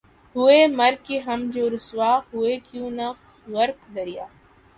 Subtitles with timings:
[0.35, 3.11] ہوئے مر کے ہم جو رسوا ہوئے کیوں نہ
[3.47, 4.25] غرق دریا